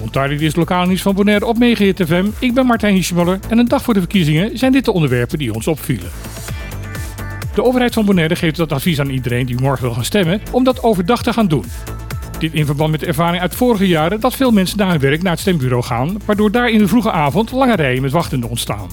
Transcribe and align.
Montardi 0.00 0.44
is 0.44 0.54
lokaal 0.54 0.86
nieuws 0.86 1.02
van 1.02 1.14
Bonaire 1.14 1.46
op 1.46 1.58
Megahit 1.58 2.02
FM. 2.06 2.26
Ik 2.38 2.54
ben 2.54 2.66
Martijn 2.66 2.94
Hiesjemuller 2.94 3.38
en 3.48 3.58
een 3.58 3.68
dag 3.68 3.82
voor 3.82 3.94
de 3.94 4.00
verkiezingen 4.00 4.58
zijn 4.58 4.72
dit 4.72 4.84
de 4.84 4.92
onderwerpen 4.92 5.38
die 5.38 5.54
ons 5.54 5.66
opvielen. 5.66 6.10
De 7.54 7.64
overheid 7.64 7.94
van 7.94 8.04
Bonaire 8.04 8.36
geeft 8.36 8.56
dat 8.56 8.72
advies 8.72 9.00
aan 9.00 9.10
iedereen 9.10 9.46
die 9.46 9.60
morgen 9.60 9.84
wil 9.84 9.94
gaan 9.94 10.04
stemmen 10.04 10.40
om 10.50 10.64
dat 10.64 10.82
overdag 10.82 11.22
te 11.22 11.32
gaan 11.32 11.48
doen. 11.48 11.64
Dit 12.38 12.52
in 12.52 12.66
verband 12.66 12.90
met 12.90 13.00
de 13.00 13.06
ervaring 13.06 13.42
uit 13.42 13.54
vorige 13.54 13.86
jaren 13.86 14.20
dat 14.20 14.34
veel 14.34 14.50
mensen 14.50 14.78
na 14.78 14.90
hun 14.90 15.00
werk 15.00 15.22
naar 15.22 15.32
het 15.32 15.40
stembureau 15.40 15.82
gaan, 15.82 16.16
waardoor 16.24 16.50
daar 16.50 16.70
in 16.70 16.78
de 16.78 16.88
vroege 16.88 17.10
avond 17.10 17.52
lange 17.52 17.76
rijen 17.76 18.02
met 18.02 18.12
wachtenden 18.12 18.48
ontstaan. 18.50 18.88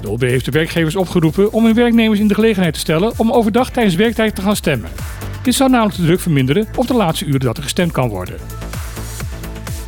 De 0.00 0.08
OB 0.08 0.20
heeft 0.20 0.44
de 0.44 0.50
werkgevers 0.50 0.96
opgeroepen 0.96 1.52
om 1.52 1.64
hun 1.64 1.74
werknemers 1.74 2.20
in 2.20 2.28
de 2.28 2.34
gelegenheid 2.34 2.74
te 2.74 2.80
stellen 2.80 3.12
om 3.16 3.32
overdag 3.32 3.70
tijdens 3.70 3.94
werktijd 3.94 4.34
te 4.34 4.42
gaan 4.42 4.56
stemmen. 4.56 4.90
Dit 5.46 5.54
zou 5.54 5.70
namelijk 5.70 5.96
de 5.96 6.04
druk 6.04 6.20
verminderen 6.20 6.66
op 6.76 6.86
de 6.86 6.94
laatste 6.94 7.24
uren 7.24 7.40
dat 7.40 7.56
er 7.56 7.62
gestemd 7.62 7.92
kan 7.92 8.08
worden. 8.08 8.38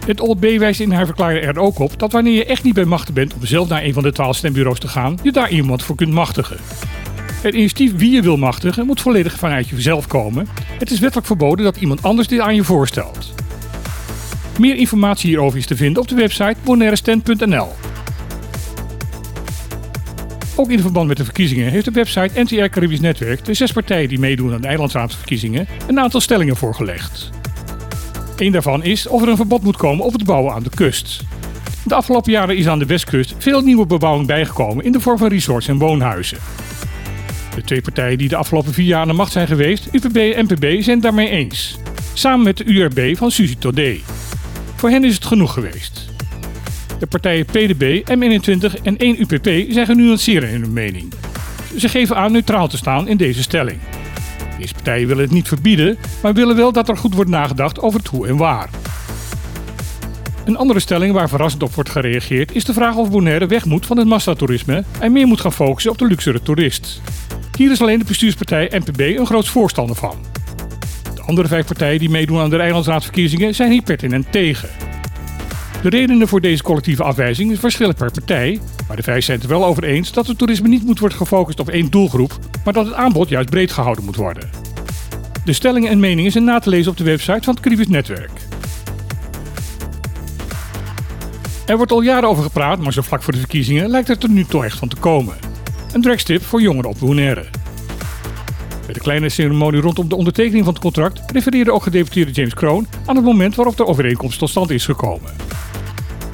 Het 0.06 0.20
OLB 0.20 0.41
wijst 0.41 0.80
in 0.80 0.92
haar 0.92 1.06
verklaring 1.06 1.45
er 1.45 1.59
ook 1.59 1.78
op 1.78 1.98
dat 1.98 2.12
wanneer 2.12 2.33
je 2.33 2.45
echt 2.45 2.62
niet 2.62 2.74
bij 2.74 2.84
machten 2.84 3.14
bent 3.14 3.34
om 3.34 3.46
zelf 3.46 3.69
naar 3.69 3.84
een 3.84 3.92
van 3.92 4.02
de 4.02 4.12
twaalf 4.12 4.36
stembureaus 4.36 4.78
te 4.78 4.88
gaan, 4.88 5.19
je 5.23 5.33
daar 5.33 5.50
iemand 5.50 5.83
voor 5.83 5.97
kunt 5.97 6.12
machtigen. 6.12 6.56
Het 7.42 7.55
initiatief 7.55 7.97
wie 7.97 8.10
je 8.10 8.23
wil 8.23 8.36
machtigen 8.36 8.86
moet 8.86 9.00
volledig 9.00 9.38
vanuit 9.38 9.69
jezelf 9.69 10.06
komen. 10.06 10.48
Het 10.78 10.91
is 10.91 10.98
wettelijk 10.98 11.27
verboden 11.27 11.64
dat 11.64 11.77
iemand 11.77 12.02
anders 12.02 12.28
dit 12.28 12.41
aan 12.41 12.55
je 12.55 12.64
voorstelt. 12.64 13.34
Meer 14.59 14.77
informatie 14.77 15.28
hierover 15.28 15.59
is 15.59 15.66
te 15.66 15.77
vinden 15.77 16.02
op 16.02 16.09
de 16.09 16.14
website 16.14 16.56
bonairestand.nl. 16.64 17.88
Ook 20.61 20.71
in 20.71 20.80
verband 20.80 21.09
met 21.09 21.17
de 21.17 21.25
verkiezingen 21.25 21.71
heeft 21.71 21.85
de 21.85 21.91
website 21.91 22.43
NTR 22.43 22.69
Caribisch 22.69 23.01
Netwerk 23.01 23.45
de 23.45 23.55
zes 23.55 23.73
partijen 23.73 24.09
die 24.09 24.19
meedoen 24.19 24.53
aan 24.53 24.61
de 24.61 24.67
eilandsraadsverkiezingen 24.67 25.67
een 25.89 26.01
aantal 26.01 26.21
stellingen 26.21 26.57
voorgelegd. 26.57 27.31
Een 28.37 28.53
daarvan 28.53 28.84
is 28.84 29.07
of 29.07 29.23
er 29.23 29.29
een 29.29 29.37
verbod 29.37 29.62
moet 29.62 29.77
komen 29.77 30.05
op 30.05 30.12
het 30.12 30.25
bouwen 30.25 30.55
aan 30.55 30.62
de 30.62 30.71
kust. 30.75 31.21
De 31.84 31.95
afgelopen 31.95 32.33
jaren 32.33 32.56
is 32.56 32.69
aan 32.69 32.78
de 32.78 32.87
westkust 32.87 33.34
veel 33.39 33.61
nieuwe 33.61 33.87
bebouwing 33.87 34.27
bijgekomen 34.27 34.84
in 34.84 34.92
de 34.92 35.00
vorm 35.00 35.19
van 35.19 35.28
resorts 35.28 35.69
en 35.69 35.78
woonhuizen. 35.78 36.39
De 37.55 37.62
twee 37.62 37.81
partijen 37.81 38.19
die 38.19 38.28
de 38.28 38.37
afgelopen 38.37 38.72
vier 38.72 38.87
jaar 38.87 39.00
aan 39.00 39.09
de 39.09 39.15
macht 39.15 39.33
zijn 39.33 39.47
geweest, 39.47 39.89
UPB 39.93 40.17
en 40.17 40.45
NPB, 40.45 40.83
zijn 40.83 41.00
daarmee 41.00 41.28
eens. 41.28 41.78
Samen 42.12 42.45
met 42.45 42.56
de 42.56 42.65
URB 42.65 43.17
van 43.17 43.31
Suzy 43.31 43.56
Todé. 43.59 43.98
Voor 44.75 44.91
hen 44.91 45.05
is 45.05 45.15
het 45.15 45.25
genoeg 45.25 45.53
geweest. 45.53 46.09
De 46.98 47.06
partijen 47.06 47.44
PDB, 47.44 48.02
M21 48.10 48.82
en 48.82 48.96
1 48.96 49.20
UPP 49.20 49.72
zijn 49.72 49.86
genuanceerder 49.86 50.48
in 50.48 50.60
hun 50.60 50.72
mening. 50.72 51.12
Ze 51.77 51.88
geven 51.88 52.16
aan 52.16 52.32
neutraal 52.32 52.68
te 52.68 52.77
staan 52.77 53.08
in 53.08 53.16
deze 53.16 53.42
stelling. 53.42 53.78
Deze 54.58 54.74
partijen 54.74 55.08
willen 55.08 55.22
het 55.22 55.32
niet 55.32 55.48
verbieden, 55.48 55.98
maar 56.22 56.34
willen 56.34 56.56
wel 56.56 56.72
dat 56.72 56.88
er 56.88 56.96
goed 56.96 57.14
wordt 57.14 57.30
nagedacht 57.30 57.80
over 57.80 57.98
het 57.98 58.08
hoe 58.08 58.26
en 58.26 58.36
waar. 58.36 58.70
Een 60.44 60.56
andere 60.56 60.80
stelling 60.80 61.12
waar 61.12 61.28
verrassend 61.28 61.62
op 61.62 61.74
wordt 61.74 61.91
gereageerd 61.91 62.54
is 62.54 62.64
de 62.64 62.72
vraag 62.72 62.96
of 62.96 63.10
Bonaire 63.10 63.46
weg 63.46 63.64
moet 63.64 63.86
van 63.86 63.96
het 63.96 64.06
massatoerisme 64.06 64.84
en 65.00 65.12
meer 65.12 65.26
moet 65.26 65.41
gaan 65.41 65.52
focussen 65.52 65.91
op 65.91 65.98
de 65.98 66.06
luxere 66.06 66.42
toerist. 66.42 67.00
Hier 67.56 67.70
is 67.70 67.80
alleen 67.80 67.98
de 67.98 68.04
bestuurspartij 68.04 68.70
NPB 68.72 69.00
een 69.00 69.26
groot 69.26 69.48
voorstander 69.48 69.96
van. 69.96 70.16
De 71.14 71.22
andere 71.22 71.48
vijf 71.48 71.66
partijen 71.66 71.98
die 71.98 72.10
meedoen 72.10 72.41
aan 72.41 72.50
de 72.50 72.58
eilandsraadverkiezingen 72.58 73.54
zijn 73.54 73.70
hier 73.70 73.82
pertinent 73.82 74.32
tegen. 74.32 74.88
De 75.83 75.89
redenen 75.89 76.29
voor 76.29 76.41
deze 76.41 76.62
collectieve 76.62 77.03
afwijzing 77.03 77.59
verschillen 77.59 77.95
per 77.95 78.11
partij, 78.11 78.61
maar 78.89 78.97
de 78.97 79.03
vijf 79.03 79.25
zijn 79.25 79.39
het 79.39 79.48
wel 79.48 79.65
over 79.65 79.84
eens 79.84 80.12
dat 80.12 80.27
het 80.27 80.39
toerisme 80.39 80.69
niet 80.69 80.84
moet 80.84 80.98
worden 80.98 81.19
gefocust 81.19 81.61
op 81.61 81.69
één 81.69 81.91
doelgroep, 81.91 82.39
maar 82.65 82.73
dat 82.73 82.87
het 82.87 82.95
aanbod 82.95 83.29
juist 83.29 83.51
breed 83.51 83.73
gehouden 83.73 84.05
moet 84.05 84.17
worden. 84.17 84.51
De 85.45 85.53
stellingen 85.53 85.91
en 85.91 86.01
meningen 86.01 86.33
zijn 86.33 86.45
na 86.45 86.59
te 86.59 86.69
lezen 86.69 86.91
op 86.91 86.97
de 86.97 87.05
website 87.05 87.43
van 87.43 87.55
het 87.55 87.62
Caribisch 87.62 87.89
Netwerk. 87.89 88.31
Er 91.67 91.77
wordt 91.77 91.93
al 91.93 92.01
jaren 92.01 92.29
over 92.29 92.43
gepraat, 92.43 92.79
maar 92.79 92.93
zo 92.93 93.03
vlak 93.03 93.23
voor 93.23 93.33
de 93.33 93.39
verkiezingen 93.39 93.89
lijkt 93.89 94.09
het 94.09 94.23
er 94.23 94.31
nu 94.31 94.45
toch 94.45 94.65
echt 94.65 94.79
van 94.79 94.89
te 94.89 94.97
komen. 94.97 95.37
Een 95.93 96.03
dragstip 96.03 96.43
voor 96.43 96.62
jongeren 96.62 96.91
op 96.91 96.99
Bonaire. 96.99 97.44
Bij 98.84 98.94
de 98.94 99.00
kleine 99.00 99.28
ceremonie 99.28 99.81
rondom 99.81 100.09
de 100.09 100.17
ondertekening 100.17 100.65
van 100.65 100.72
het 100.72 100.83
contract 100.83 101.31
refereerde 101.33 101.72
ook 101.72 101.83
gedeputeerde 101.83 102.33
James 102.33 102.55
Kroon 102.55 102.87
aan 103.06 103.17
het 103.17 103.25
moment 103.25 103.55
waarop 103.55 103.77
de 103.77 103.87
overeenkomst 103.87 104.38
tot 104.38 104.50
stand 104.50 104.71
is 104.71 104.84
gekomen. 104.84 105.31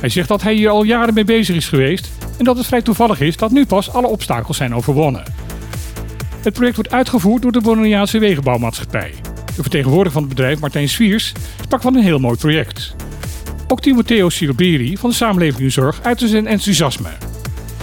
Hij 0.04 0.12
zegt 0.12 0.28
dat 0.28 0.42
hij 0.42 0.54
hier 0.54 0.68
al 0.68 0.82
jaren 0.82 1.14
mee 1.14 1.24
bezig 1.24 1.56
is 1.56 1.68
geweest 1.68 2.10
en 2.38 2.44
dat 2.44 2.56
het 2.56 2.66
vrij 2.66 2.82
toevallig 2.82 3.20
is 3.20 3.36
dat 3.36 3.50
nu 3.50 3.66
pas 3.66 3.92
alle 3.92 4.06
obstakels 4.06 4.56
zijn 4.56 4.74
overwonnen. 4.74 5.22
Het 6.42 6.52
project 6.52 6.76
wordt 6.76 6.90
uitgevoerd 6.90 7.42
door 7.42 7.52
de 7.52 7.60
Bonaireaanse 7.60 8.18
Wegenbouwmaatschappij. 8.18 9.14
De 9.56 9.62
vertegenwoordiger 9.62 10.12
van 10.12 10.22
het 10.22 10.34
bedrijf, 10.34 10.60
Martijn 10.60 10.88
Sviers, 10.88 11.32
sprak 11.62 11.82
van 11.82 11.96
een 11.96 12.02
heel 12.02 12.18
mooi 12.18 12.36
project. 12.36 12.96
Ook 13.68 13.80
Timoteo 13.80 14.28
Silberi 14.28 14.96
van 14.96 15.10
de 15.10 15.16
Samenlevingszorg 15.16 16.02
uitte 16.02 16.28
zijn 16.28 16.46
enthousiasme. 16.46 17.10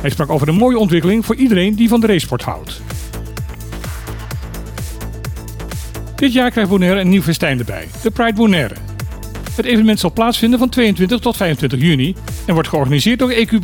Hij 0.02 0.10
sprak 0.10 0.30
over 0.30 0.48
een 0.48 0.56
mooie 0.56 0.78
ontwikkeling 0.78 1.26
voor 1.26 1.36
iedereen 1.36 1.76
die 1.76 1.90
van 1.90 2.00
de 2.00 2.08
racesport 2.08 2.42
houdt. 2.42 2.82
Dit 6.16 6.34
jaar 6.34 6.52
krijgt 6.52 6.70
Bonaire 6.70 7.00
een 7.00 7.10
nieuw 7.10 7.22
festijn 7.22 7.60
erbij, 7.60 7.88
de 8.02 8.12
Pride 8.12 8.34
Bonaire. 8.34 8.91
Het 9.56 9.66
evenement 9.66 10.00
zal 10.00 10.12
plaatsvinden 10.12 10.60
van 10.60 10.70
22 10.70 11.20
tot 11.20 11.38
25 11.38 11.82
juni 11.82 12.16
en 12.46 12.54
wordt 12.54 12.70
georganiseerd 12.70 13.20
door 13.20 13.32
EQ. 13.32 13.60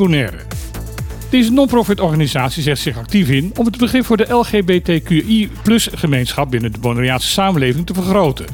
Deze 1.30 1.52
non-profit 1.52 2.00
organisatie 2.00 2.64
zet 2.64 2.80
zich 2.80 2.98
actief 2.98 3.30
in 3.30 3.52
om 3.56 3.66
het 3.66 3.78
begrip 3.78 4.06
voor 4.06 4.18
de 4.18 4.34
LGBTQI 4.34 5.50
gemeenschap 5.94 6.52
binnen 6.52 6.72
de 6.72 6.80
Bonaireaanse 6.80 7.28
samenleving 7.28 7.86
te 7.86 7.94
vergroten. 7.94 8.46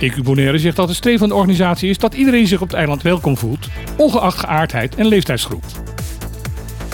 EQ 0.00 0.54
zegt 0.54 0.76
dat 0.76 0.88
het 0.88 0.96
streven 0.96 1.18
van 1.18 1.28
de 1.28 1.34
organisatie 1.34 1.90
is 1.90 1.98
dat 1.98 2.14
iedereen 2.14 2.46
zich 2.46 2.60
op 2.60 2.68
het 2.68 2.76
eiland 2.76 3.02
welkom 3.02 3.36
voelt, 3.36 3.68
ongeacht 3.96 4.38
geaardheid 4.38 4.94
en 4.94 5.06
leeftijdsgroep. 5.06 5.64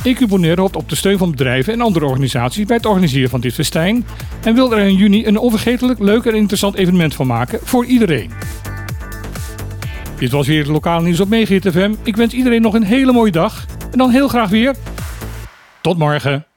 EQ 0.03 0.55
hoopt 0.55 0.77
op 0.77 0.89
de 0.89 0.97
steun 0.97 1.19
van 1.19 1.31
bedrijven 1.31 1.73
en 1.73 1.81
andere 1.81 2.07
organisaties 2.07 2.67
bij 2.67 2.77
het 2.77 2.87
organiseren 2.87 3.31
van 3.31 3.41
dit 3.41 3.55
festijn 3.55 4.07
en 4.45 4.55
wil 4.55 4.77
er 4.77 4.87
in 4.87 4.97
juni 4.97 5.27
een 5.27 5.39
onvergetelijk 5.39 5.99
leuk 5.99 6.25
en 6.25 6.35
interessant 6.35 6.75
evenement 6.75 7.15
van 7.15 7.27
maken 7.27 7.61
voor 7.63 7.85
iedereen. 7.85 8.31
Dit 10.21 10.31
was 10.31 10.47
weer 10.47 10.59
het 10.59 10.69
lokale 10.69 11.03
nieuws 11.03 11.21
op 11.21 11.29
Megahit 11.29 11.69
FM. 11.71 11.95
Ik 12.03 12.17
wens 12.17 12.35
iedereen 12.35 12.63
nog 12.63 12.75
een 12.75 12.83
hele 12.83 13.13
mooie 13.13 13.33
dag 13.33 13.67
en 13.93 13.99
dan 13.99 14.11
heel 14.11 14.29
graag 14.29 14.49
weer. 14.51 14.75
Tot 15.81 15.99
morgen. 15.99 16.50